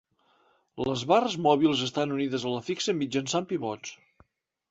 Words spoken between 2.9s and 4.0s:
mitjançant pivots.